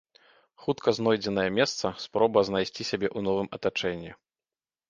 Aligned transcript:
Хутка 0.63 0.93
знойдзенае 0.99 1.43
месца, 1.59 1.85
спроба 2.05 2.39
знайсці 2.49 2.89
сябе 2.93 3.07
ў 3.17 3.29
новым 3.29 3.47
атачэнні. 3.59 4.11